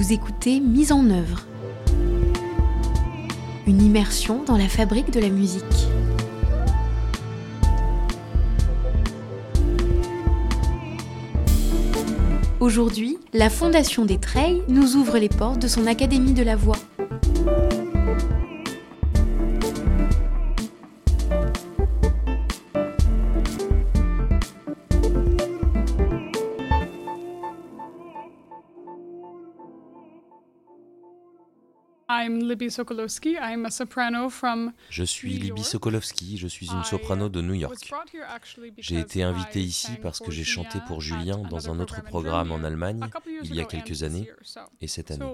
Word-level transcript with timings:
Vous 0.00 0.14
écoutez 0.14 0.60
Mise 0.60 0.92
en 0.92 1.10
œuvre. 1.10 1.44
Une 3.66 3.82
immersion 3.82 4.42
dans 4.44 4.56
la 4.56 4.66
fabrique 4.66 5.10
de 5.10 5.20
la 5.20 5.28
musique. 5.28 5.62
Aujourd'hui, 12.60 13.18
la 13.34 13.50
Fondation 13.50 14.06
des 14.06 14.16
Treilles 14.16 14.62
nous 14.68 14.96
ouvre 14.96 15.18
les 15.18 15.28
portes 15.28 15.60
de 15.60 15.68
son 15.68 15.86
Académie 15.86 16.32
de 16.32 16.44
la 16.44 16.56
Voix. 16.56 16.78
Je 34.90 35.04
suis 35.04 35.30
Libby 35.30 35.62
Sokolowski, 35.62 36.36
je 36.36 36.48
suis 36.48 36.70
une 36.70 36.84
soprano 36.84 37.28
de 37.28 37.40
New 37.40 37.54
York. 37.54 37.92
J'ai 38.78 38.98
été 38.98 39.22
invitée 39.22 39.60
ici 39.60 39.92
parce 40.02 40.20
que 40.20 40.30
j'ai 40.30 40.44
chanté 40.44 40.78
pour 40.86 41.00
Julien 41.00 41.38
dans 41.38 41.70
un 41.70 41.80
autre 41.80 42.02
programme 42.02 42.52
en 42.52 42.62
Allemagne 42.64 43.00
il 43.42 43.54
y 43.54 43.60
a 43.60 43.64
quelques 43.64 44.02
années 44.02 44.30
et 44.80 44.88
cette 44.88 45.10
année. 45.10 45.26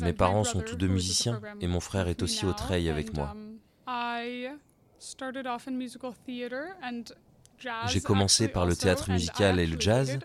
Mes 0.00 0.12
parents 0.12 0.44
sont 0.44 0.60
tous 0.60 0.76
deux 0.76 0.88
musiciens 0.88 1.40
et 1.60 1.66
mon 1.66 1.80
frère 1.80 2.08
est 2.08 2.22
aussi 2.22 2.46
au 2.46 2.52
treil 2.52 2.88
avec 2.88 3.14
moi. 3.14 3.34
J'ai 7.88 8.00
commencé 8.00 8.48
par 8.48 8.66
le 8.66 8.76
théâtre 8.76 9.10
musical 9.10 9.58
et 9.58 9.66
le 9.66 9.80
jazz 9.80 10.18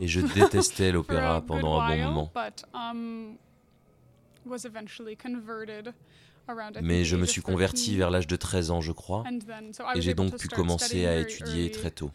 et 0.00 0.06
je 0.08 0.20
détestais 0.20 0.92
l'opéra 0.92 1.40
pendant 1.40 1.80
un 1.80 1.88
bon 1.88 2.04
moment. 2.04 2.32
Mais 6.80 7.04
je 7.04 7.16
me 7.16 7.26
suis 7.26 7.42
converti 7.42 7.96
vers 7.96 8.10
l'âge 8.10 8.26
de 8.26 8.36
13 8.36 8.70
ans, 8.70 8.80
je 8.80 8.92
crois, 8.92 9.24
et 9.94 10.00
j'ai 10.00 10.14
donc 10.14 10.36
pu 10.38 10.48
commencer 10.48 11.06
à 11.06 11.18
étudier 11.18 11.70
très 11.70 11.90
tôt. 11.90 12.10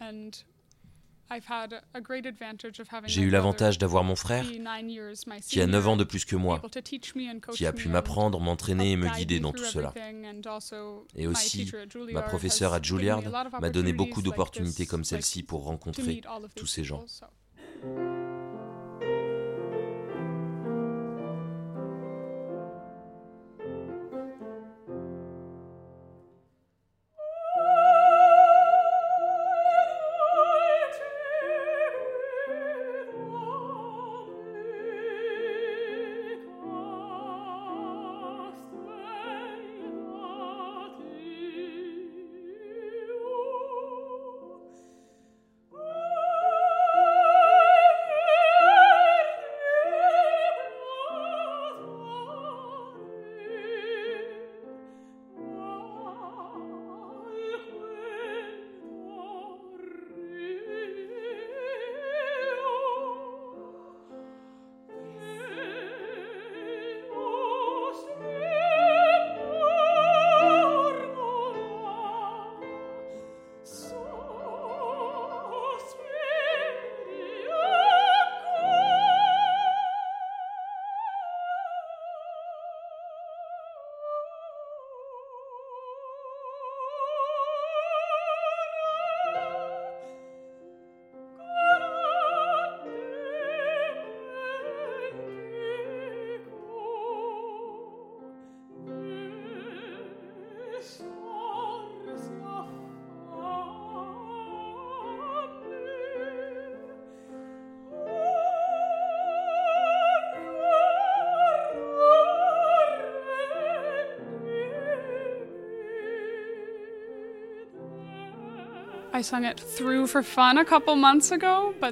J'ai 3.06 3.22
eu 3.22 3.30
l'avantage 3.30 3.78
d'avoir 3.78 4.04
mon 4.04 4.16
frère, 4.16 4.44
qui 5.42 5.60
a 5.60 5.66
9 5.66 5.88
ans 5.88 5.96
de 5.96 6.04
plus 6.04 6.24
que 6.24 6.36
moi, 6.36 6.62
qui 7.52 7.66
a 7.66 7.72
pu 7.72 7.88
m'apprendre, 7.88 8.40
m'entraîner 8.40 8.92
et 8.92 8.96
me 8.96 9.08
guider 9.16 9.40
dans 9.40 9.52
tout 9.52 9.64
cela. 9.64 9.94
Et 11.16 11.26
aussi, 11.26 11.72
ma 12.12 12.22
professeure 12.22 12.74
à 12.74 12.82
Juilliard 12.82 13.22
m'a 13.60 13.70
donné 13.70 13.92
beaucoup 13.92 14.22
d'opportunités 14.22 14.86
comme 14.86 15.04
celle-ci 15.04 15.42
pour 15.42 15.64
rencontrer 15.64 16.20
tous 16.56 16.66
ces 16.66 16.84
gens. 16.84 17.04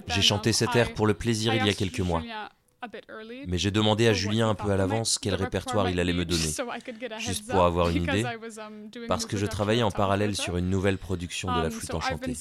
J'ai 0.09 0.22
chanté 0.22 0.53
cet 0.53 0.76
air 0.76 0.94
pour 0.94 1.06
le 1.06 1.15
plaisir 1.15 1.54
il 1.54 1.66
y 1.66 1.70
a 1.70 1.75
quelques 1.75 2.00
mois. 2.00 2.22
Mais 3.47 3.59
j'ai 3.59 3.70
demandé 3.70 4.09
à 4.09 4.12
Julien 4.12 4.50
un 4.50 4.54
peu 4.54 4.70
à 4.70 4.76
l'avance 4.76 5.19
quel 5.19 5.34
répertoire 5.34 5.88
il 5.88 6.00
allait 6.00 6.12
me 6.12 6.25
donner, 6.25 6.50
juste 7.19 7.48
pour 7.48 7.62
avoir 7.62 7.91
une 7.91 8.03
idée, 8.03 8.25
um, 8.25 8.91
parce 9.06 9.25
que 9.25 9.37
je 9.37 9.47
travaillais 9.47 9.84
en 9.84 9.92
parallèle 9.92 10.34
sur 10.34 10.56
une 10.56 10.69
nouvelle 10.69 10.98
production 10.98 11.48
de 11.53 11.60
la 11.60 11.66
um, 11.66 11.71
flûte 11.71 11.94
enchantée. 11.94 12.34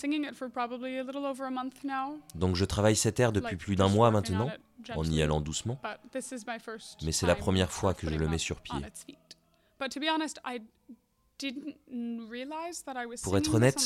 Donc 2.33 2.55
je 2.55 2.65
travaille 2.65 2.95
cet 2.95 3.19
air 3.19 3.31
depuis 3.31 3.55
plus 3.55 3.75
d'un 3.75 3.87
mois 3.87 4.09
maintenant, 4.09 4.49
en 4.95 5.03
y 5.03 5.21
allant 5.21 5.41
doucement, 5.41 5.79
mais 7.03 7.11
c'est 7.11 7.27
la 7.27 7.35
première 7.35 7.71
fois 7.71 7.93
que 7.93 8.09
je 8.09 8.15
le 8.15 8.27
mets 8.27 8.39
sur 8.39 8.61
pied. 8.61 8.79
Pour 13.23 13.37
être 13.37 13.53
honnête, 13.55 13.79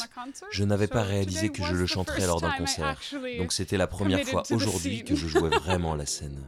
je 0.51 0.63
n'avais 0.63 0.88
pas 0.88 1.03
réalisé 1.03 1.49
que 1.49 1.63
je 1.63 1.73
le 1.73 1.85
chanterais 1.85 2.25
lors 2.25 2.41
d'un 2.41 2.51
concert. 2.51 2.99
Donc 3.38 3.53
c'était 3.53 3.77
la 3.77 3.88
première 3.88 4.25
fois 4.25 4.43
aujourd'hui 4.51 5.03
que 5.03 5.16
je 5.16 5.27
jouais 5.27 5.49
vraiment 5.49 5.95
la 5.95 6.05
scène. 6.05 6.45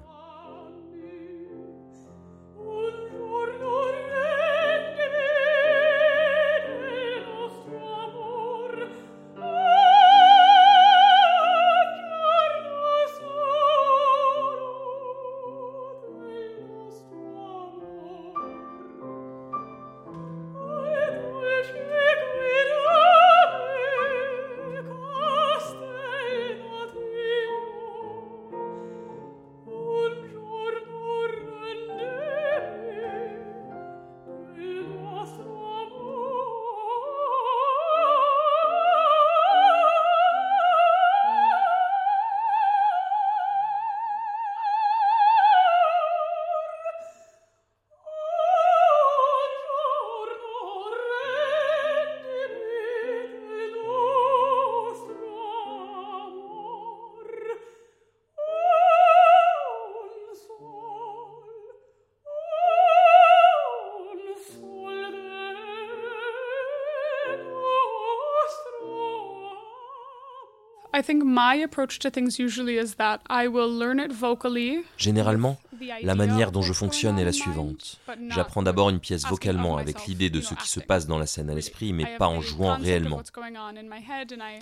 Généralement, 74.98 75.60
la 76.02 76.16
manière 76.16 76.52
dont 76.52 76.62
je 76.62 76.74
fonctionne 76.74 77.20
est 77.20 77.26
la 77.26 77.32
suivante. 77.32 78.00
J'apprends 78.30 78.64
d'abord 78.64 78.90
une 78.90 79.00
pièce 79.00 79.26
vocalement 79.26 79.78
avec 79.78 80.08
l'idée 80.08 80.30
de 80.30 80.42
ce 80.42 80.56
qui 80.56 80.68
se 80.68 80.80
passe 80.80 81.08
dans 81.08 81.20
la 81.20 81.28
scène 81.28 81.50
à 81.50 81.54
l'esprit, 81.54 81.94
mais 81.94 82.18
pas 82.18 82.28
en 82.28 82.42
jouant 82.42 82.78
réellement. 82.78 83.22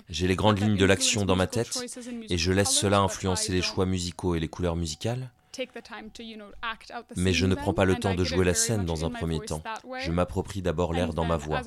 J'ai 0.08 0.28
les 0.28 0.36
grandes 0.36 0.60
lignes 0.60 0.76
de 0.76 0.84
l'action 0.84 1.24
dans 1.24 1.36
ma 1.36 1.46
tête 1.46 1.78
et 2.28 2.38
je 2.38 2.52
laisse 2.52 2.70
cela 2.70 3.00
influencer 3.00 3.52
les 3.52 3.62
choix 3.62 3.86
musicaux 3.86 4.34
et 4.34 4.40
les 4.40 4.48
couleurs 4.48 4.76
musicales. 4.76 5.30
Mais 7.16 7.32
je 7.32 7.46
ne 7.46 7.54
prends 7.54 7.74
pas 7.74 7.84
le 7.84 7.96
temps 7.96 8.14
de 8.14 8.24
jouer 8.24 8.44
la 8.44 8.54
scène 8.54 8.84
dans 8.84 9.04
un 9.04 9.10
premier 9.10 9.40
temps. 9.40 9.62
Je 10.00 10.10
m'approprie 10.12 10.62
d'abord 10.62 10.92
l'air 10.92 11.12
dans 11.12 11.24
ma 11.24 11.36
voix. 11.36 11.62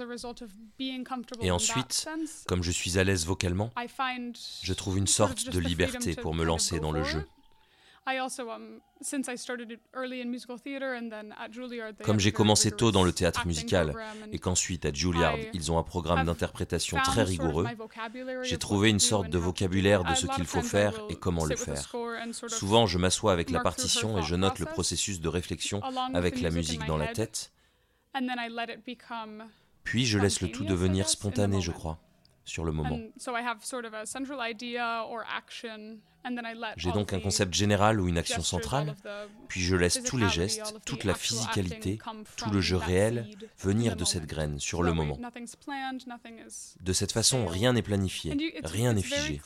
Et 1.42 1.52
ensuite, 1.52 2.08
comme 2.48 2.64
je 2.64 2.72
suis 2.72 3.00
à 3.00 3.04
l'aise 3.04 3.26
vocalement, 3.26 3.72
je 4.64 4.74
trouve 4.74 4.98
une 4.98 5.08
sorte 5.08 5.50
de 5.50 5.60
liberté 5.60 6.16
pour 6.16 6.34
me 6.34 6.44
lancer 6.44 6.80
dans 6.80 6.92
le 6.92 7.04
jeu. 7.04 7.26
Comme 12.04 12.20
j'ai 12.20 12.32
commencé 12.32 12.72
tôt 12.72 12.92
dans 12.92 13.04
le 13.04 13.12
théâtre 13.12 13.48
musical 13.48 13.94
et 14.32 14.40
qu'ensuite 14.40 14.86
à 14.86 14.94
Juilliard 14.94 15.38
ils 15.54 15.72
ont 15.72 15.78
un 15.78 15.84
programme 15.84 16.26
d'interprétation 16.26 16.98
très 17.04 17.24
rigoureux, 17.24 17.68
j'ai 18.44 18.58
trouvé 18.58 18.90
une 18.90 19.00
sorte 19.00 19.30
de 19.30 19.38
vocabulaire 19.38 20.04
de 20.04 20.16
ce 20.16 20.28
qu'il 20.28 20.46
faut 20.46 20.62
faire 20.62 20.94
et 21.10 21.16
comment 21.16 21.46
le 21.46 21.56
faire. 21.56 21.92
Souvent 22.48 22.88
je 22.88 22.98
m'assois 22.98 23.34
avec 23.34 23.50
la 23.50 23.60
partition 23.60 24.18
et 24.18 24.24
je 24.24 24.36
note 24.36 24.60
le 24.60 24.66
processus 24.66 25.22
de 25.22 25.30
réflexion 25.30 25.82
avec 26.14 26.42
la 26.42 26.50
musique 26.50 26.86
dans 26.86 26.98
la 26.98 27.08
tête, 27.08 27.52
puis 29.84 30.06
je 30.06 30.20
laisse 30.20 30.42
le 30.42 30.52
tout 30.52 30.66
devenir 30.66 31.10
spontané, 31.10 31.62
je 31.62 31.72
crois 31.72 32.00
sur 32.46 32.64
le 32.66 32.72
moment. 32.72 33.00
J'ai 36.76 36.92
donc 36.92 37.14
un 37.14 37.20
concept 37.20 37.54
général 37.54 38.02
ou 38.02 38.08
une 38.08 38.18
action 38.18 38.42
centrale, 38.42 38.96
puis 39.48 39.62
je 39.62 39.76
laisse 39.76 40.04
tous 40.04 40.18
les 40.18 40.30
gestes, 40.30 40.76
toute 40.86 41.04
la 41.04 41.14
physicalité, 41.14 42.00
tout 42.36 42.50
le 42.50 42.62
jeu 42.62 42.78
réel 42.78 43.30
venir 43.60 43.96
de 43.96 44.06
cette 44.06 44.26
graine 44.26 44.60
sur 44.60 44.84
le 44.84 44.94
moment. 44.94 45.18
De 46.82 46.94
cette 46.94 47.12
façon, 47.12 47.46
rien 47.46 47.74
n'est 47.74 47.82
planifié, 47.82 48.36
rien 48.64 48.94
n'est 48.94 49.02
figé. 49.02 49.42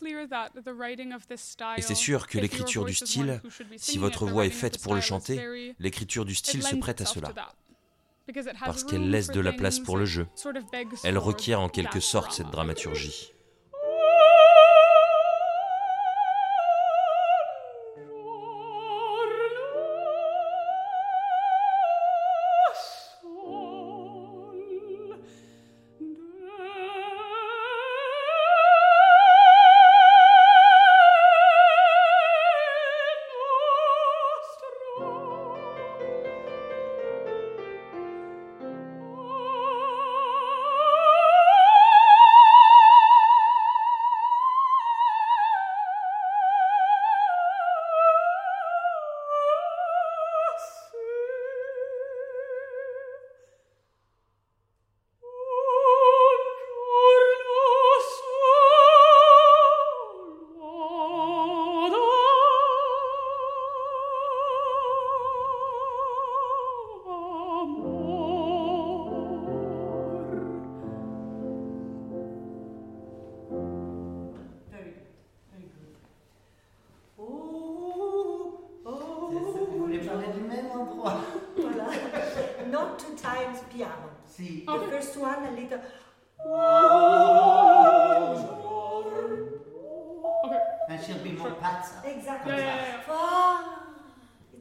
Et 1.77 1.81
c'est 1.81 1.95
sûr 1.95 2.27
que 2.27 2.39
l'écriture 2.39 2.85
du 2.85 2.93
style, 2.93 3.41
si 3.77 3.97
votre 3.97 4.25
voix 4.25 4.45
est 4.45 4.49
faite 4.49 4.81
pour 4.81 4.95
le 4.95 5.01
chanter, 5.01 5.73
l'écriture 5.79 6.25
du 6.25 6.35
style 6.35 6.63
se 6.63 6.75
prête 6.75 7.01
à 7.01 7.05
cela 7.05 7.33
parce 8.63 8.83
qu'elle 8.83 9.09
laisse 9.09 9.27
de 9.27 9.39
la 9.39 9.51
place 9.51 9.79
pour 9.79 9.97
le 9.97 10.05
jeu. 10.05 10.27
Elle 11.03 11.17
requiert 11.17 11.59
en 11.59 11.69
quelque 11.69 11.99
sorte 11.99 12.31
cette 12.31 12.49
dramaturgie. 12.49 13.32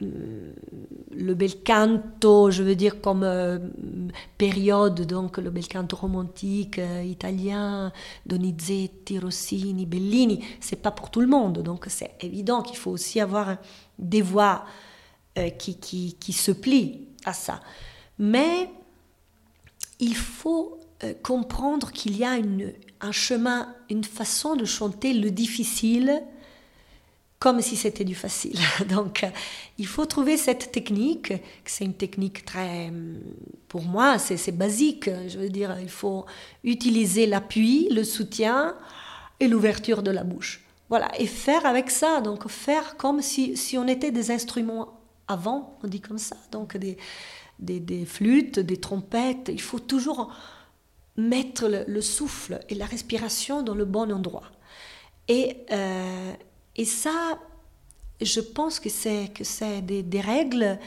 le 0.00 1.34
bel 1.34 1.62
canto, 1.62 2.50
je 2.50 2.62
veux 2.62 2.74
dire 2.74 3.00
comme 3.00 3.22
euh, 3.22 3.58
période, 4.36 5.06
donc 5.06 5.38
le 5.38 5.50
bel 5.50 5.66
canto 5.66 5.96
romantique 5.96 6.78
euh, 6.78 7.02
italien, 7.02 7.92
Donizetti, 8.26 9.18
Rossini, 9.18 9.86
Bellini, 9.86 10.44
c'est 10.60 10.82
pas 10.82 10.90
pour 10.90 11.10
tout 11.10 11.20
le 11.20 11.26
monde. 11.26 11.62
Donc 11.62 11.86
c'est 11.88 12.12
évident 12.20 12.62
qu'il 12.62 12.76
faut 12.76 12.90
aussi 12.90 13.20
avoir 13.20 13.56
des 13.98 14.22
voix 14.22 14.64
euh, 15.38 15.50
qui, 15.50 15.76
qui, 15.76 16.16
qui, 16.18 16.32
se 16.32 16.50
plient 16.50 17.08
à 17.24 17.32
ça. 17.32 17.60
Mais 18.18 18.70
il 20.00 20.14
faut 20.14 20.78
euh, 21.04 21.12
comprendre 21.22 21.92
qu'il 21.92 22.16
y 22.16 22.24
a 22.24 22.36
une, 22.36 22.72
un 23.00 23.12
chemin, 23.12 23.74
une 23.90 24.04
façon 24.04 24.56
de 24.56 24.64
chanter 24.64 25.12
le 25.12 25.30
difficile 25.30 26.22
comme 27.38 27.60
si 27.60 27.76
c'était 27.76 28.04
du 28.04 28.14
facile. 28.14 28.58
Donc, 28.88 29.24
euh, 29.24 29.28
il 29.78 29.86
faut 29.86 30.06
trouver 30.06 30.36
cette 30.36 30.72
technique, 30.72 31.32
c'est 31.64 31.84
une 31.84 31.94
technique 31.94 32.44
très, 32.44 32.92
pour 33.68 33.82
moi, 33.82 34.18
c'est 34.18 34.56
basique. 34.56 35.10
Je 35.28 35.38
veux 35.38 35.50
dire, 35.50 35.76
il 35.80 35.90
faut 35.90 36.24
utiliser 36.64 37.26
l'appui, 37.26 37.88
le 37.90 38.04
soutien 38.04 38.76
et 39.40 39.48
l'ouverture 39.48 40.02
de 40.02 40.10
la 40.10 40.24
bouche. 40.24 40.62
Voilà, 40.88 41.10
et 41.20 41.26
faire 41.26 41.66
avec 41.66 41.90
ça, 41.90 42.20
donc 42.20 42.48
faire 42.48 42.96
comme 42.96 43.20
si, 43.20 43.56
si 43.56 43.76
on 43.76 43.88
était 43.88 44.12
des 44.12 44.30
instruments 44.30 45.00
avant, 45.26 45.76
on 45.82 45.88
dit 45.88 46.00
comme 46.00 46.18
ça, 46.18 46.36
donc 46.52 46.76
des, 46.76 46.96
des, 47.58 48.06
flûtes, 48.06 48.60
des 48.60 48.76
trompettes. 48.76 49.50
Il 49.52 49.60
faut 49.60 49.80
toujours 49.80 50.32
mettre 51.16 51.68
le, 51.68 52.00
souffle 52.00 52.60
et 52.68 52.76
la 52.76 52.86
respiration 52.86 53.62
dans 53.62 53.74
le 53.74 53.84
bon 53.84 54.12
endroit. 54.12 54.44
Et, 55.28 55.56
euh, 55.72 56.32
et 56.76 56.84
ça, 56.84 57.38
je 58.20 58.40
pense 58.40 58.80
que 58.80 58.88
c'est 58.88 59.32
que 59.34 59.44
c'est 59.44 59.82
des, 59.82 60.20
règles 60.20 60.78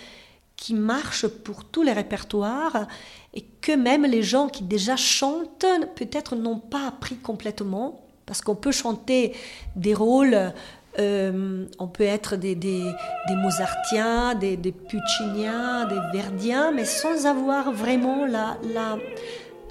qui 0.55 0.73
marchent 0.73 1.27
pour 1.27 1.65
tous 1.65 1.83
les 1.83 1.93
répertoires 1.93 2.87
et 3.33 3.43
que 3.61 3.71
même 3.71 4.05
les 4.05 4.23
gens 4.23 4.47
qui 4.47 4.63
déjà 4.63 4.95
chantent 4.95 5.65
peut-être 5.95 6.35
n'ont 6.35 6.59
pas 6.59 6.87
appris 6.87 7.17
complètement. 7.17 8.01
Parce 8.25 8.41
qu'on 8.41 8.55
peut 8.55 8.71
chanter 8.71 9.33
des 9.75 9.95
rôles 9.95 10.53
euh, 10.97 11.65
on 11.77 11.87
peut 11.87 12.03
être 12.03 12.35
des, 12.35 12.55
des, 12.55 12.83
des 13.27 13.35
Mozartiens, 13.35 14.35
des, 14.35 14.57
des, 14.57 14.71
Pucciniens, 14.71 15.85
des 15.85 15.99
Verdiens, 16.11 16.71
mais 16.71 16.83
sans 16.85 17.25
avoir 17.25 17.71
vraiment 17.71 18.25
la, 18.25 18.57
la, 18.73 18.97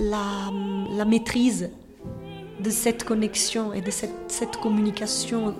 la, 0.00 1.04
maîtrise 1.04 1.70
de 2.60 2.70
cette 2.70 3.04
connexion 3.04 3.72
et 3.72 3.80
de 3.80 3.90
cette, 3.90 4.10
cette 4.28 4.56
communication, 4.56 5.48
euh, 5.48 5.52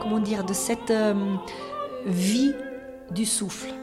comment 0.00 0.20
dire, 0.20 0.44
de 0.44 0.52
cette 0.52 0.90
euh, 0.90 1.14
vie 2.06 2.52
du 3.10 3.26
souffle. 3.26 3.79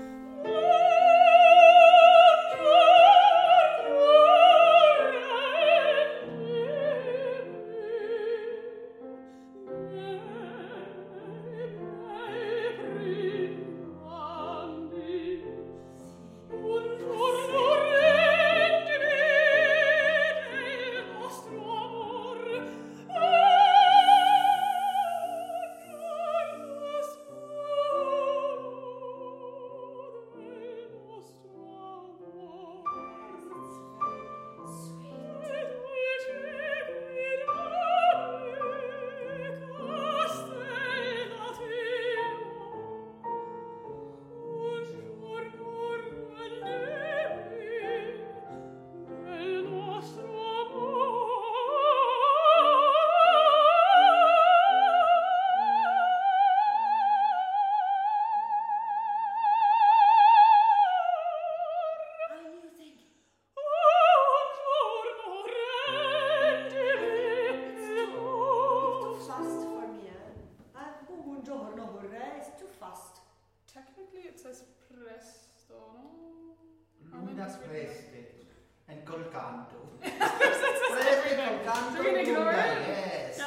canto. 81.77 81.95
Sono 81.97 82.09
un'ignorante. 82.09 82.89
Yes. 82.89 83.37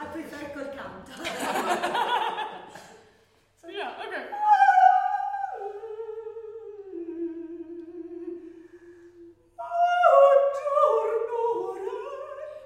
I 0.00 0.06
prefer 0.12 0.52
col 0.52 0.68
canto. 0.70 1.12
so 3.60 3.68
yeah, 3.68 4.04
okay. 4.06 4.24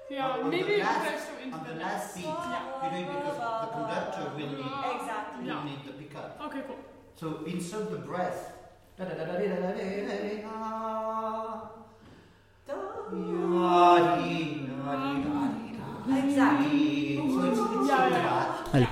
Yeah, 0.09 0.29
on, 0.31 0.39
on 0.43 0.49
maybe 0.49 0.77
last, 0.77 1.29
into 1.41 1.57
on 1.57 1.63
the, 1.65 1.73
the 1.73 1.79
last 1.79 2.15
beat, 2.15 2.23
yeah. 2.23 2.31
you 2.83 3.05
know, 3.05 3.11
because 3.11 3.37
the 3.37 3.67
conductor 3.73 4.23
will 4.35 4.47
need 4.47 4.71
exactly 4.95 5.39
will 5.39 5.47
yeah. 5.47 5.63
need 5.65 5.81
the 5.85 5.91
pickup. 5.91 6.39
Okay, 6.45 6.61
cool. 6.67 6.79
So 7.15 7.43
insert 7.45 7.91
the 7.91 7.97
breath. 7.97 8.55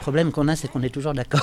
Problème 0.04 0.34
qu'on 0.34 0.50
a, 0.50 0.56
c'est 0.58 0.68
qu'on 0.68 0.84
est 0.84 0.90
toujours 0.90 1.14
d'accord. 1.14 1.40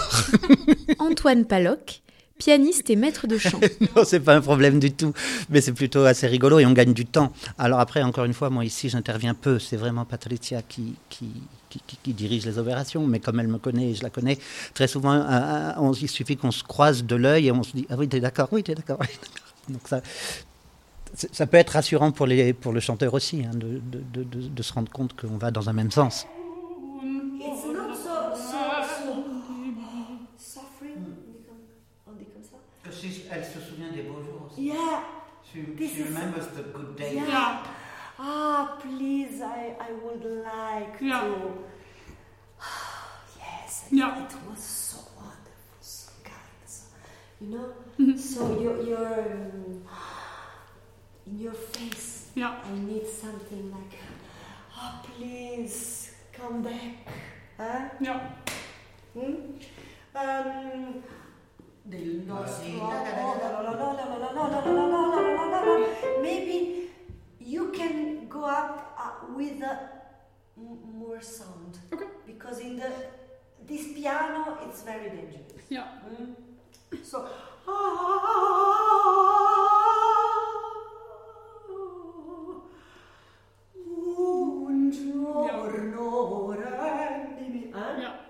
Antoine 0.99 1.47
Paloc, 1.47 2.03
pianiste 2.37 2.91
et 2.91 2.97
maître 2.97 3.27
de 3.27 3.39
chant. 3.39 3.59
non, 3.97 4.05
c'est 4.05 4.21
pas 4.21 4.35
un 4.37 4.43
problème 4.43 4.79
du 4.79 4.93
tout, 4.93 5.15
mais 5.49 5.63
c'est 5.63 5.73
plutôt 5.73 6.05
assez 6.05 6.27
rigolo 6.27 6.59
et 6.59 6.67
on 6.67 6.73
gagne 6.73 6.93
du 6.93 7.07
temps. 7.07 7.33
Alors 7.57 7.81
après, 7.81 8.03
encore 8.03 8.27
une 8.27 8.35
fois, 8.35 8.51
moi 8.51 8.67
ici, 8.67 8.91
j'interviens 8.91 9.33
peu. 9.33 9.59
C'est 9.59 9.79
vraiment 9.79 10.05
Patricia 10.05 10.61
qui, 10.61 10.95
qui, 11.09 11.31
qui, 12.03 12.13
dirige 12.13 12.45
les 12.45 12.59
opérations, 12.59 13.07
mais 13.07 13.19
comme 13.19 13.41
elle 13.41 13.49
me 13.49 13.57
connaît 13.57 13.93
et 13.93 13.95
je 13.95 14.03
la 14.03 14.11
connais, 14.11 14.39
très 14.75 14.89
souvent, 14.89 15.15
euh, 15.15 15.23
euh, 15.27 15.73
on, 15.79 15.93
il 15.93 16.09
suffit 16.09 16.37
qu'on 16.37 16.51
se 16.51 16.63
croise 16.63 17.05
de 17.05 17.17
l'œil 17.17 17.47
et 17.47 17.53
on 17.53 17.63
se 17.63 17.73
dit 17.73 17.87
Ah 17.89 17.95
oui, 17.97 18.09
t'es 18.09 18.21
d'accord, 18.21 18.49
oui, 18.53 18.63
t'es 18.63 18.75
d'accord. 18.75 18.99
Donc 19.71 19.81
ça, 19.87 20.03
ça 21.15 21.47
peut 21.47 21.57
être 21.57 21.71
rassurant 21.71 22.13
pour, 22.13 22.27
les, 22.27 22.53
pour 22.53 22.73
le 22.73 22.81
chanteur 22.81 23.15
aussi, 23.15 23.43
hein, 23.47 23.55
de, 23.55 23.81
de- 24.13 24.49
de 24.49 24.63
se 24.63 24.73
rendre 24.75 24.93
compte 24.93 25.19
qu'on 25.19 25.39
va 25.39 25.51
dans 25.51 25.71
un 25.71 25.73
même 25.73 25.91
sens. 25.91 26.27
Comme 32.91 32.93
ça. 32.93 32.97
Parce 32.97 33.01
que 33.01 33.07
she's- 33.09 33.27
elle 33.31 33.45
se 33.45 33.61
souvient 33.61 33.91
des 33.93 34.03
beaux 34.03 34.23
jours 34.23 34.47
aussi. 34.51 34.63
Yeah. 34.67 35.03
She, 35.43 35.61
This 35.77 35.93
she 35.95 36.01
is- 36.01 36.05
remembers 36.09 36.47
the 36.55 36.63
good 36.73 36.97
days. 36.97 37.15
Yeah. 37.15 37.27
Yeah. 37.29 37.63
Ah, 38.19 38.77
please, 38.81 39.41
I, 39.43 39.75
I 39.81 39.93
would 40.03 40.25
like 40.25 41.01
Yeah. 41.01 41.21
to. 41.21 41.65
yes, 43.39 43.87
Yeah. 43.91 44.19
it 44.25 44.33
was 44.49 44.59
so 44.63 44.99
wonderful, 45.17 45.79
so 45.81 46.11
kind. 46.23 46.67
So, 46.67 46.85
you 47.41 47.49
know, 47.49 48.17
so 48.17 48.61
you're, 48.61 48.83
you're 48.83 49.21
um, 49.23 49.83
in 51.27 51.39
your 51.39 51.55
face. 51.55 52.31
Yeah. 52.35 52.57
I 52.65 52.79
need 52.79 53.07
something 53.07 53.71
like, 53.73 53.99
oh, 54.77 55.01
please 55.17 56.11
come 56.33 56.63
back. 56.63 57.09
Huh? 57.57 57.89
Yeah. 58.01 58.21
Hmm? 59.15 59.35
Um, 60.15 61.03
del 61.91 62.25
nostro 62.27 62.91
Maybe 66.23 66.89
you 67.41 67.71
can 67.73 68.29
go 68.29 68.45
up 68.45 68.95
uh, 68.97 69.27
with 69.37 69.63
m- 69.63 70.79
more 70.99 71.21
sound. 71.21 71.79
Okay. 71.93 72.07
Because 72.27 72.61
in 72.61 72.77
the 72.77 72.91
this 73.67 73.93
piano 73.93 74.57
it's 74.67 74.83
very 74.83 75.11
dangerous. 75.11 75.65
Yeah. 75.69 75.87
Mm. 76.09 76.35
So 77.03 77.27
Buongiorno, 85.21 86.55
rendimi. 86.55 87.71
Hein? 87.73 88.01
Yeah. 88.01 88.30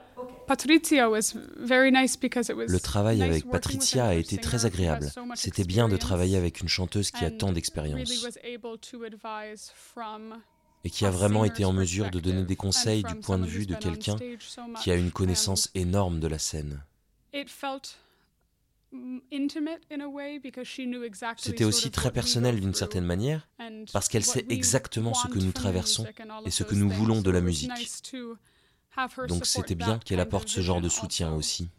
Le 2.68 2.78
travail 2.78 3.22
avec 3.22 3.48
Patricia 3.48 4.06
a 4.06 4.14
été 4.14 4.36
très 4.38 4.66
agréable. 4.66 5.10
C'était 5.34 5.64
bien 5.64 5.88
de 5.88 5.96
travailler 5.96 6.36
avec 6.36 6.60
une 6.60 6.68
chanteuse 6.68 7.10
qui 7.10 7.24
a 7.24 7.30
tant 7.30 7.52
d'expérience 7.52 8.26
et 10.82 10.90
qui 10.90 11.04
a 11.04 11.10
vraiment 11.10 11.44
été 11.44 11.64
en 11.64 11.72
mesure 11.72 12.10
de 12.10 12.20
donner 12.20 12.44
des 12.44 12.56
conseils 12.56 13.02
du 13.02 13.14
point 13.16 13.38
de 13.38 13.46
vue 13.46 13.66
de 13.66 13.74
quelqu'un 13.74 14.16
qui 14.82 14.90
a 14.90 14.94
une 14.94 15.10
connaissance 15.10 15.70
énorme 15.74 16.20
de 16.20 16.26
la 16.26 16.38
scène. 16.38 16.82
C'était 21.36 21.64
aussi 21.64 21.90
très 21.90 22.10
personnel 22.10 22.60
d'une 22.60 22.74
certaine 22.74 23.04
manière, 23.04 23.48
parce 23.92 24.08
qu'elle 24.08 24.24
sait 24.24 24.46
exactement 24.48 25.14
ce 25.14 25.28
que 25.28 25.38
nous 25.38 25.52
traversons 25.52 26.06
et 26.44 26.50
ce 26.50 26.64
que 26.64 26.74
nous 26.74 26.90
voulons 26.90 27.20
de 27.20 27.30
la 27.30 27.40
musique. 27.40 27.70
Donc 29.28 29.46
c'était 29.46 29.74
bien 29.74 29.98
qu'elle 29.98 30.20
apporte 30.20 30.48
ce 30.48 30.60
genre 30.60 30.80
de 30.80 30.88
soutien 30.88 31.32
aussi. 31.34 31.70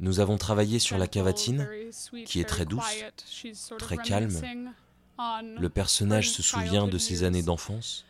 Nous 0.00 0.20
avons 0.20 0.38
travaillé 0.38 0.78
sur 0.78 0.98
la 0.98 1.06
cavatine, 1.06 1.68
qui 2.24 2.40
est 2.40 2.44
très 2.44 2.64
douce, 2.64 3.04
très 3.78 3.96
calme. 3.98 4.32
Le 5.58 5.68
personnage 5.68 6.30
se 6.30 6.42
souvient 6.42 6.88
de 6.88 6.98
ses 6.98 7.24
années 7.24 7.42
d'enfance. 7.42 8.06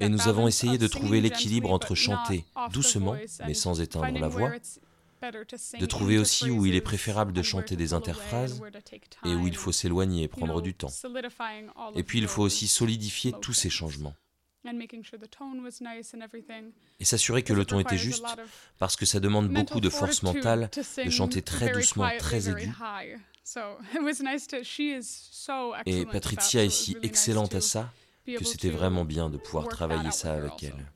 Et 0.00 0.08
nous 0.08 0.28
avons 0.28 0.46
essayé 0.46 0.78
de 0.78 0.86
trouver 0.86 1.20
l'équilibre 1.20 1.72
entre 1.72 1.94
chanter 1.94 2.44
doucement, 2.72 3.16
mais 3.46 3.54
sans 3.54 3.80
éteindre 3.80 4.18
la 4.18 4.28
voix, 4.28 4.52
de 5.22 5.86
trouver 5.86 6.18
aussi 6.18 6.50
où 6.50 6.66
il 6.66 6.74
est 6.74 6.80
préférable 6.80 7.32
de 7.32 7.42
chanter 7.42 7.76
des 7.76 7.92
interphrases 7.92 8.60
et 9.24 9.34
où 9.34 9.46
il 9.46 9.56
faut 9.56 9.72
s'éloigner 9.72 10.24
et 10.24 10.28
prendre 10.28 10.60
du 10.60 10.74
temps. 10.74 10.92
Et 11.94 12.02
puis 12.02 12.18
il 12.18 12.28
faut 12.28 12.42
aussi 12.42 12.68
solidifier 12.68 13.32
tous 13.40 13.52
ces 13.52 13.70
changements 13.70 14.14
et 17.00 17.04
s'assurer 17.04 17.42
que 17.42 17.52
le 17.52 17.64
ton 17.64 17.80
était 17.80 17.96
juste, 17.96 18.24
parce 18.78 18.96
que 18.96 19.06
ça 19.06 19.20
demande 19.20 19.48
beaucoup 19.48 19.80
de 19.80 19.88
force 19.88 20.22
mentale 20.22 20.70
de 21.04 21.10
chanter 21.10 21.42
très 21.42 21.72
doucement, 21.72 22.08
très 22.18 22.50
aigu. 22.50 22.70
Et 25.86 26.04
Patricia 26.04 26.64
est 26.64 26.70
si 26.70 26.96
excellente 27.02 27.54
à 27.54 27.60
ça 27.60 27.92
que 28.26 28.44
c'était 28.44 28.68
vraiment 28.68 29.06
bien 29.06 29.30
de 29.30 29.38
pouvoir 29.38 29.68
travailler 29.68 30.10
ça 30.10 30.34
avec 30.34 30.62
elle. 30.62 30.86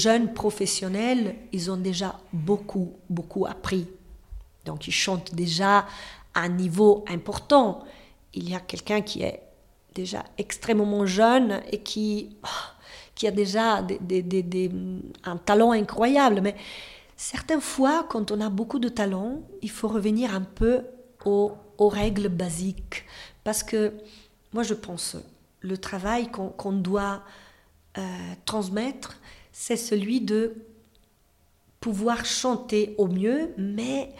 Jeunes 0.00 0.32
professionnels, 0.32 1.36
ils 1.52 1.70
ont 1.70 1.76
déjà 1.76 2.18
beaucoup, 2.32 2.92
beaucoup 3.08 3.46
appris. 3.46 3.86
Donc 4.64 4.88
ils 4.88 4.92
chantent 4.92 5.34
déjà 5.34 5.86
à 6.34 6.40
un 6.40 6.48
niveau 6.48 7.04
important. 7.08 7.84
Il 8.34 8.48
y 8.48 8.54
a 8.54 8.60
quelqu'un 8.60 9.00
qui 9.00 9.22
est 9.22 9.42
déjà 9.94 10.24
extrêmement 10.38 11.06
jeune 11.06 11.60
et 11.70 11.78
qui, 11.78 12.36
qui 13.14 13.26
a 13.26 13.30
déjà 13.30 13.84
un 15.24 15.36
talent 15.36 15.72
incroyable. 15.72 16.40
Mais 16.40 16.56
certaines 17.16 17.60
fois, 17.60 18.06
quand 18.08 18.30
on 18.30 18.40
a 18.40 18.48
beaucoup 18.48 18.78
de 18.78 18.88
talent, 18.88 19.42
il 19.62 19.70
faut 19.70 19.88
revenir 19.88 20.34
un 20.34 20.42
peu 20.42 20.82
aux, 21.24 21.52
règles 21.78 22.28
basiques. 22.28 23.04
Parce 23.42 23.62
que 23.62 23.94
moi, 24.52 24.62
je 24.62 24.74
pense, 24.74 25.16
le 25.60 25.78
travail 25.78 26.30
qu'on 26.30 26.48
qu'on 26.48 26.72
doit 26.72 27.22
euh, 27.98 28.02
transmettre, 28.44 29.19
c'est 29.60 29.76
celui 29.76 30.22
de 30.22 30.54
pouvoir 31.80 32.24
chanter 32.24 32.94
au 32.96 33.06
mieux, 33.06 33.52
mais 33.58 34.10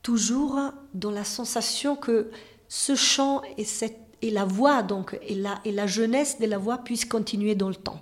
toujours 0.00 0.60
dans 0.94 1.10
la 1.10 1.24
sensation 1.24 1.96
que 1.96 2.30
ce 2.68 2.94
chant 2.94 3.42
et, 3.58 3.64
cette, 3.64 3.98
et 4.22 4.30
la 4.30 4.44
voix, 4.44 4.84
donc, 4.84 5.18
et 5.22 5.34
la, 5.34 5.60
et 5.64 5.72
la 5.72 5.88
jeunesse 5.88 6.38
de 6.38 6.46
la 6.46 6.58
voix 6.58 6.78
puissent 6.78 7.04
continuer 7.04 7.56
dans 7.56 7.66
le 7.66 7.74
temps, 7.74 8.00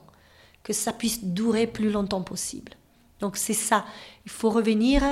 que 0.62 0.74
ça 0.74 0.92
puisse 0.92 1.24
durer 1.24 1.66
plus 1.66 1.90
longtemps 1.90 2.20
possible. 2.20 2.72
Donc 3.20 3.38
c'est 3.38 3.54
ça, 3.54 3.86
il 4.26 4.30
faut 4.30 4.50
revenir 4.50 5.02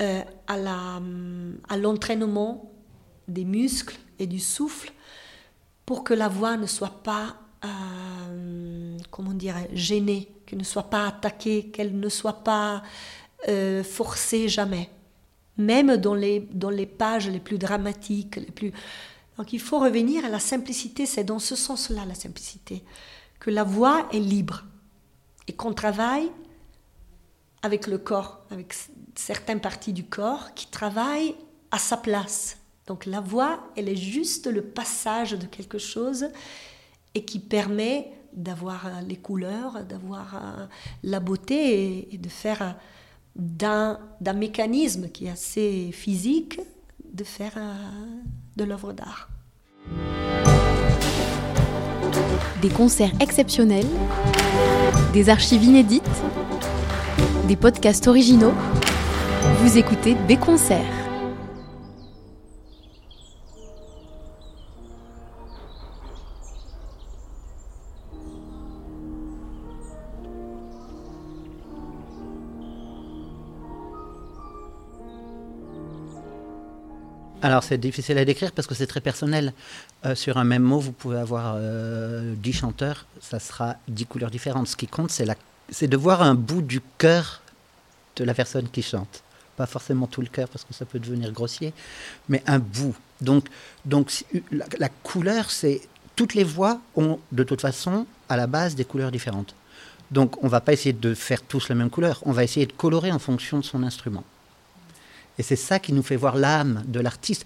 euh, 0.00 0.22
à 0.46 1.76
l'entraînement 1.76 2.70
des 3.26 3.44
muscles 3.44 3.98
et 4.20 4.28
du 4.28 4.38
souffle 4.38 4.92
pour 5.84 6.04
que 6.04 6.14
la 6.14 6.28
voix 6.28 6.56
ne 6.56 6.66
soit 6.66 7.02
pas, 7.02 7.34
euh, 7.64 8.77
comment 9.10 9.34
dire, 9.34 9.56
gênée, 9.72 10.28
qu'elle 10.46 10.58
ne 10.58 10.64
soit 10.64 10.90
pas 10.90 11.06
attaquée, 11.06 11.70
qu'elle 11.70 11.98
ne 11.98 12.08
soit 12.08 12.44
pas 12.44 12.82
euh, 13.48 13.84
forcée 13.84 14.48
jamais, 14.48 14.90
même 15.56 15.96
dans 15.96 16.14
les, 16.14 16.40
dans 16.52 16.70
les 16.70 16.86
pages 16.86 17.28
les 17.28 17.40
plus 17.40 17.58
dramatiques, 17.58 18.36
les 18.36 18.50
plus... 18.50 18.72
Donc 19.36 19.52
il 19.52 19.60
faut 19.60 19.78
revenir 19.78 20.24
à 20.24 20.28
la 20.28 20.40
simplicité, 20.40 21.06
c'est 21.06 21.24
dans 21.24 21.38
ce 21.38 21.54
sens-là 21.54 22.04
la 22.06 22.14
simplicité, 22.14 22.82
que 23.38 23.50
la 23.50 23.64
voix 23.64 24.08
est 24.12 24.20
libre 24.20 24.64
et 25.46 25.52
qu'on 25.52 25.72
travaille 25.72 26.30
avec 27.62 27.86
le 27.86 27.98
corps, 27.98 28.40
avec 28.50 28.74
certaines 29.14 29.60
parties 29.60 29.92
du 29.92 30.04
corps 30.04 30.54
qui 30.54 30.66
travaillent 30.68 31.34
à 31.70 31.78
sa 31.78 31.96
place. 31.96 32.58
Donc 32.86 33.04
la 33.04 33.20
voix, 33.20 33.68
elle 33.76 33.88
est 33.88 33.96
juste 33.96 34.46
le 34.46 34.62
passage 34.62 35.32
de 35.32 35.46
quelque 35.46 35.78
chose 35.78 36.28
et 37.14 37.24
qui 37.24 37.38
permet 37.38 38.12
d'avoir 38.32 38.86
euh, 38.86 39.00
les 39.06 39.16
couleurs, 39.16 39.84
d'avoir 39.84 40.34
euh, 40.34 40.66
la 41.02 41.20
beauté 41.20 42.14
et, 42.14 42.18
de 42.18 42.28
faire 42.28 42.76
d'un 43.36 43.98
mécanisme 44.34 45.08
qui 45.08 45.26
est 45.26 45.30
assez 45.30 45.90
physique, 45.92 46.60
de 47.12 47.24
faire 47.24 47.52
euh, 47.56 47.74
de 48.56 48.64
l'œuvre 48.64 48.92
d'art. 48.92 49.28
Des 52.60 52.68
concerts 52.68 53.12
exceptionnels, 53.20 53.86
des 55.12 55.28
archives 55.28 55.62
inédites, 55.62 56.02
des 57.46 57.56
podcasts 57.56 58.08
originaux. 58.08 58.54
Vous 59.60 59.78
écoutez 59.78 60.14
B 60.14 60.38
Concerts. 60.38 61.07
Alors 77.40 77.62
c'est 77.62 77.78
difficile 77.78 78.18
à 78.18 78.24
décrire 78.24 78.50
parce 78.52 78.66
que 78.66 78.74
c'est 78.74 78.86
très 78.86 79.00
personnel. 79.00 79.52
Euh, 80.04 80.14
sur 80.14 80.38
un 80.38 80.44
même 80.44 80.62
mot, 80.62 80.80
vous 80.80 80.92
pouvez 80.92 81.18
avoir 81.18 81.54
euh, 81.56 82.34
10 82.36 82.52
chanteurs, 82.52 83.06
ça 83.20 83.38
sera 83.38 83.76
10 83.88 84.06
couleurs 84.06 84.30
différentes. 84.30 84.66
Ce 84.68 84.76
qui 84.76 84.88
compte, 84.88 85.10
c'est 85.10 85.86
de 85.88 85.96
voir 85.96 86.22
un 86.22 86.34
bout 86.34 86.62
du 86.62 86.80
cœur 86.98 87.40
de 88.16 88.24
la 88.24 88.34
personne 88.34 88.68
qui 88.68 88.82
chante. 88.82 89.22
Pas 89.56 89.66
forcément 89.66 90.06
tout 90.08 90.20
le 90.20 90.26
cœur 90.28 90.48
parce 90.48 90.64
que 90.64 90.74
ça 90.74 90.84
peut 90.84 90.98
devenir 90.98 91.30
grossier, 91.32 91.72
mais 92.28 92.42
un 92.46 92.58
bout. 92.58 92.94
Donc, 93.20 93.46
donc 93.84 94.10
si- 94.10 94.26
la, 94.50 94.66
la 94.78 94.88
couleur, 94.88 95.50
c'est 95.50 95.80
toutes 96.16 96.34
les 96.34 96.44
voix 96.44 96.80
ont 96.96 97.18
de 97.30 97.44
toute 97.44 97.60
façon 97.60 98.06
à 98.28 98.36
la 98.36 98.48
base 98.48 98.74
des 98.74 98.84
couleurs 98.84 99.12
différentes. 99.12 99.54
Donc 100.10 100.42
on 100.42 100.48
va 100.48 100.60
pas 100.60 100.72
essayer 100.72 100.92
de 100.92 101.14
faire 101.14 101.42
tous 101.42 101.68
la 101.68 101.74
même 101.76 101.90
couleur, 101.90 102.20
on 102.24 102.32
va 102.32 102.42
essayer 102.42 102.66
de 102.66 102.72
colorer 102.72 103.12
en 103.12 103.18
fonction 103.20 103.58
de 103.58 103.64
son 103.64 103.82
instrument. 103.84 104.24
Et 105.38 105.42
c'est 105.42 105.56
ça 105.56 105.78
qui 105.78 105.92
nous 105.92 106.02
fait 106.02 106.16
voir 106.16 106.36
l'âme 106.36 106.82
de 106.86 107.00
l'artiste. 107.00 107.44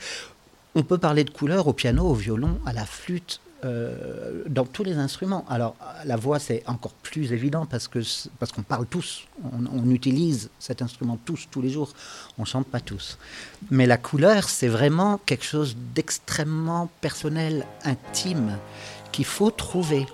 On 0.75 0.83
peut 0.83 0.99
parler 0.99 1.25
de 1.25 1.31
couleurs 1.31 1.67
au 1.67 1.73
piano, 1.73 2.05
au 2.05 2.15
violon, 2.15 2.59
à 2.65 2.73
la 2.73 2.87
flûte, 2.87 3.41
euh, 3.65 4.43
dans 4.49 4.65
tous 4.65 4.83
les 4.83 4.95
instruments. 4.95 5.45
Alors 5.49 5.77
la 6.05 6.17
voix 6.17 6.41
c'est 6.41 6.65
encore 6.67 6.95
plus 6.95 7.33
évident 7.33 7.65
parce 7.65 7.87
que 7.87 8.01
parce 8.41 8.51
qu'on 8.51 8.63
parle 8.63 8.87
tous, 8.87 9.29
on, 9.45 9.67
on 9.67 9.89
utilise 9.91 10.51
cet 10.59 10.83
instrument 10.83 11.17
tous 11.25 11.47
tous 11.49 11.63
les 11.63 11.71
jours. 11.71 11.93
On 12.39 12.45
chante 12.45 12.67
pas 12.67 12.81
tous. 12.81 13.19
Mais 13.71 13.87
la 13.87 13.99
couleur 13.99 14.49
c'est 14.49 14.67
vraiment 14.67 15.21
quelque 15.27 15.45
chose 15.45 15.77
d'extrêmement 15.95 16.91
personnel, 17.01 17.65
intime 17.85 18.59
qu'il 19.13 19.27
faut 19.27 19.53
trouver. 19.53 20.07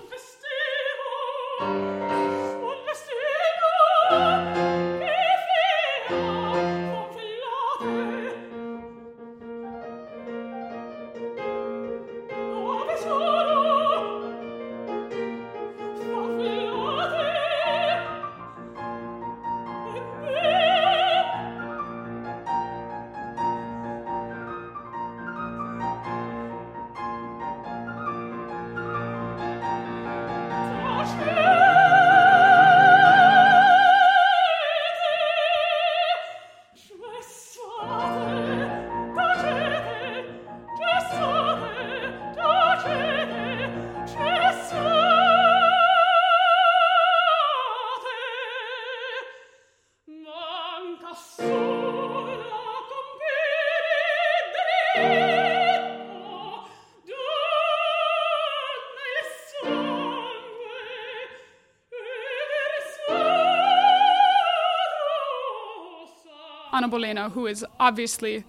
Anna 66.79 66.87
Bolena, 66.87 67.29
who 67.35 67.45
is 67.45 67.65
obviously 67.77 68.45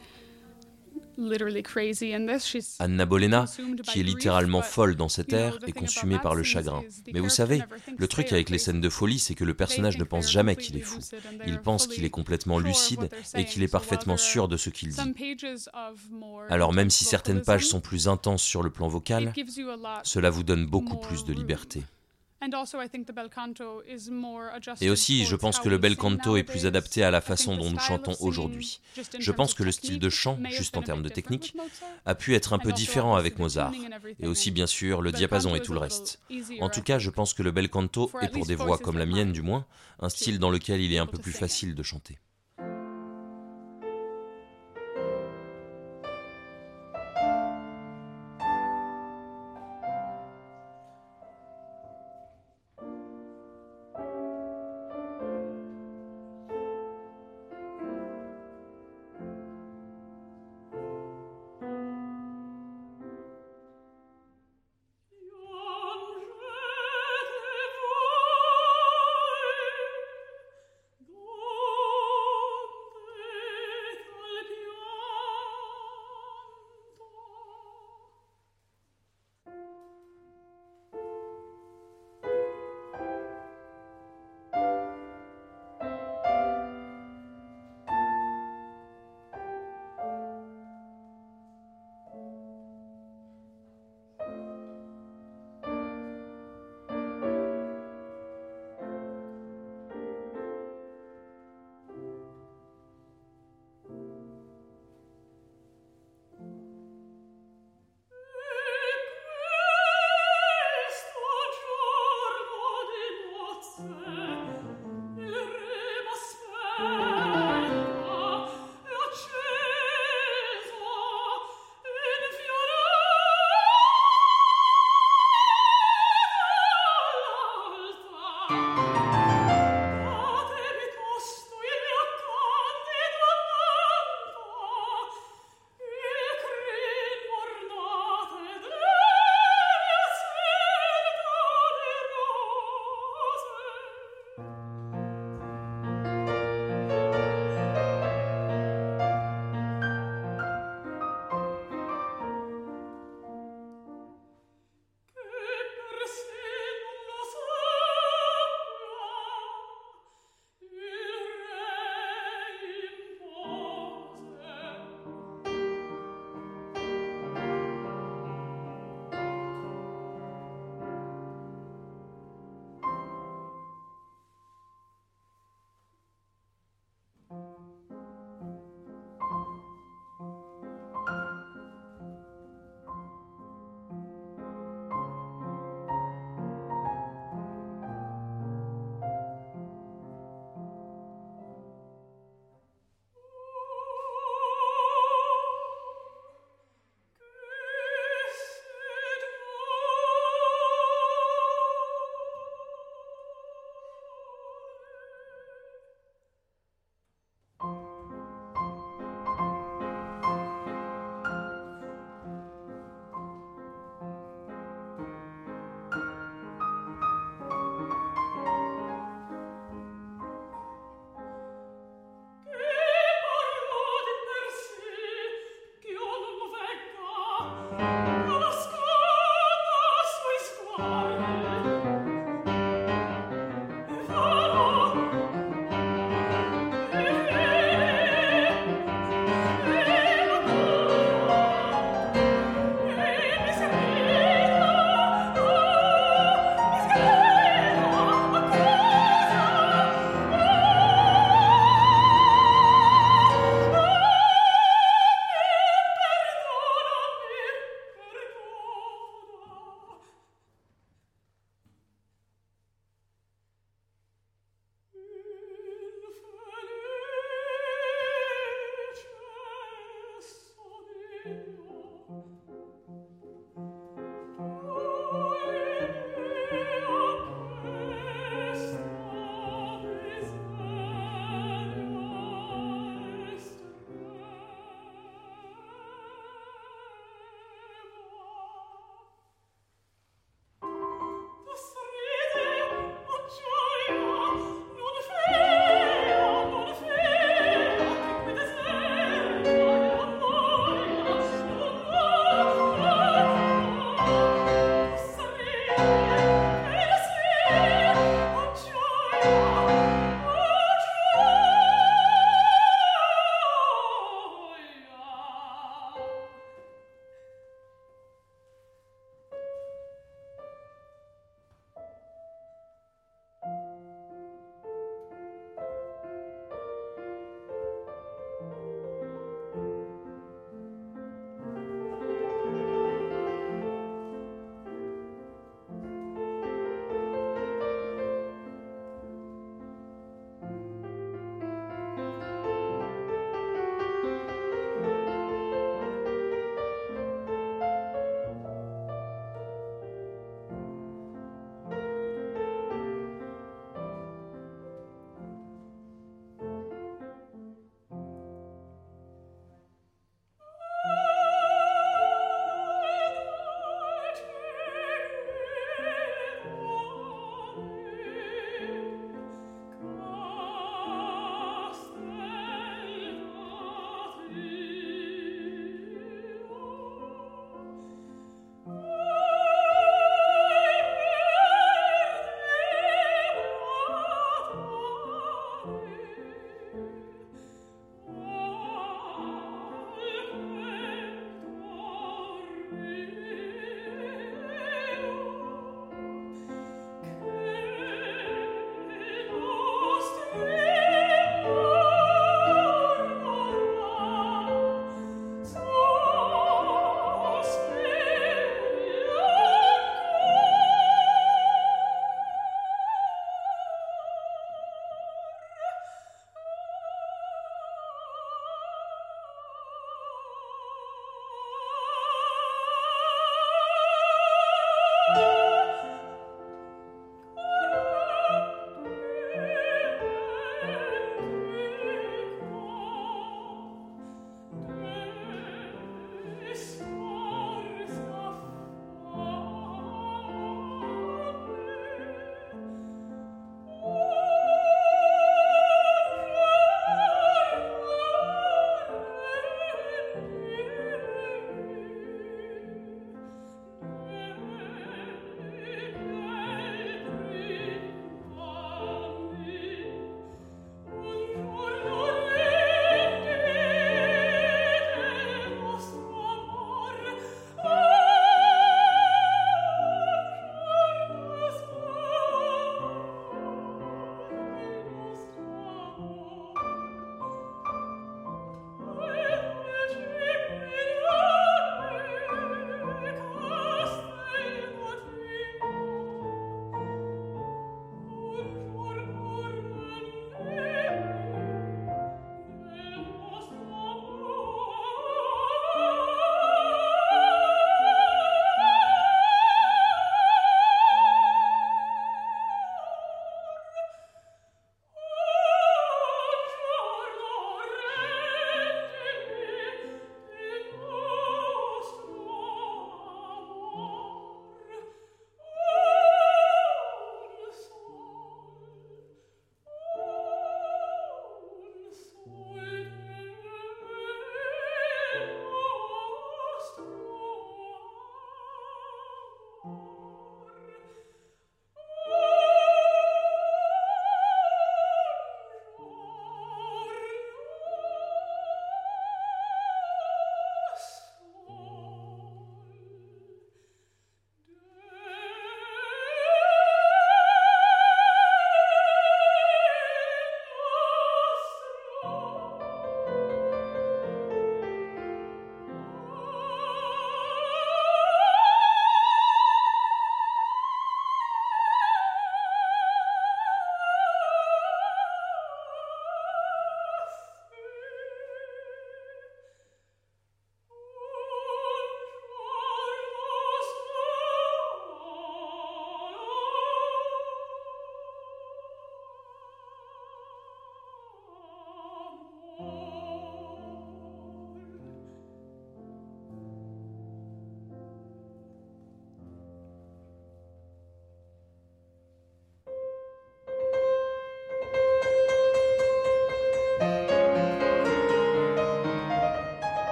literally 1.16 1.64
crazy 1.64 2.12
in 2.14 2.26
this, 2.26 2.44
she's 2.44 2.76
Anna 2.78 3.04
Bolena, 3.04 3.44
qui 3.88 3.98
est 3.98 4.04
littéralement 4.04 4.62
folle 4.62 4.94
dans 4.94 5.08
cet 5.08 5.32
air, 5.32 5.58
est 5.66 5.72
consumée 5.72 6.20
par 6.20 6.36
le 6.36 6.44
chagrin. 6.44 6.84
Mais 7.12 7.18
vous 7.18 7.28
savez, 7.28 7.60
le 7.98 8.06
truc 8.06 8.32
avec 8.32 8.48
les 8.48 8.58
scènes 8.58 8.80
de 8.80 8.88
folie, 8.88 9.18
c'est 9.18 9.34
que 9.34 9.42
le 9.42 9.52
personnage 9.52 9.98
ne 9.98 10.04
pense 10.04 10.30
jamais 10.30 10.54
qu'il 10.54 10.76
est 10.76 10.82
fou. 10.82 11.00
Il 11.44 11.58
pense 11.58 11.88
qu'il 11.88 12.04
est 12.04 12.10
complètement 12.10 12.60
lucide 12.60 13.10
et 13.34 13.44
qu'il 13.44 13.64
est 13.64 13.68
parfaitement 13.68 14.16
sûr 14.16 14.46
de 14.46 14.56
ce 14.56 14.70
qu'il 14.70 14.90
dit. 14.90 15.14
Alors 16.48 16.72
même 16.72 16.90
si 16.90 17.04
certaines 17.04 17.42
pages 17.42 17.66
sont 17.66 17.80
plus 17.80 18.06
intenses 18.06 18.44
sur 18.44 18.62
le 18.62 18.70
plan 18.70 18.86
vocal, 18.86 19.32
cela 20.04 20.30
vous 20.30 20.44
donne 20.44 20.66
beaucoup 20.66 20.98
plus 20.98 21.24
de 21.24 21.32
liberté. 21.32 21.82
Et 24.80 24.90
aussi, 24.90 25.24
je 25.24 25.36
pense 25.36 25.58
que 25.58 25.68
le 25.68 25.78
bel 25.78 25.96
canto 25.96 26.36
est 26.36 26.42
plus 26.42 26.66
adapté 26.66 27.02
à 27.04 27.10
la 27.10 27.20
façon 27.20 27.56
dont 27.56 27.70
nous 27.70 27.78
chantons 27.78 28.14
aujourd'hui. 28.20 28.80
Je 29.18 29.32
pense 29.32 29.54
que 29.54 29.62
le 29.62 29.72
style 29.72 29.98
de 29.98 30.08
chant, 30.08 30.38
juste 30.50 30.76
en 30.76 30.82
termes 30.82 31.02
de 31.02 31.08
technique, 31.08 31.54
a 32.06 32.14
pu 32.14 32.34
être 32.34 32.52
un 32.52 32.58
peu 32.58 32.72
différent 32.72 33.14
avec 33.14 33.38
Mozart. 33.38 33.72
Et 34.20 34.26
aussi, 34.26 34.50
bien 34.50 34.66
sûr, 34.66 35.02
le 35.02 35.12
diapason 35.12 35.54
et 35.54 35.60
tout 35.60 35.72
le 35.72 35.80
reste. 35.80 36.20
En 36.60 36.70
tout 36.70 36.82
cas, 36.82 36.98
je 36.98 37.10
pense 37.10 37.34
que 37.34 37.42
le 37.42 37.50
bel 37.50 37.68
canto 37.68 38.10
est 38.22 38.28
pour 38.28 38.46
des 38.46 38.54
voix 38.54 38.78
comme 38.78 38.98
la 38.98 39.06
mienne 39.06 39.32
du 39.32 39.42
moins, 39.42 39.66
un 40.00 40.08
style 40.08 40.38
dans 40.38 40.50
lequel 40.50 40.80
il 40.80 40.92
est 40.94 40.98
un 40.98 41.06
peu 41.06 41.18
plus 41.18 41.32
facile 41.32 41.74
de 41.74 41.82
chanter. 41.82 42.18